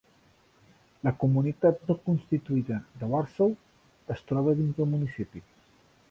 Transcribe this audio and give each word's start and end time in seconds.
La 1.07 1.11
comunitat 1.23 1.83
no 1.89 1.95
constituïda 2.07 2.77
de 3.01 3.09
Warsaw 3.11 3.53
es 4.15 4.25
troba 4.31 4.55
dins 4.61 4.79
del 4.79 4.89
municipi. 4.95 5.43